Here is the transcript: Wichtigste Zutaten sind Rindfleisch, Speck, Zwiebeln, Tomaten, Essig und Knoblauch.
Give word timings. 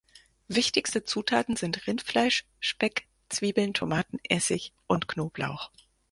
Wichtigste 0.47 1.03
Zutaten 1.03 1.55
sind 1.57 1.85
Rindfleisch, 1.85 2.47
Speck, 2.59 3.07
Zwiebeln, 3.29 3.75
Tomaten, 3.75 4.17
Essig 4.29 4.73
und 4.87 5.07
Knoblauch. 5.07 5.69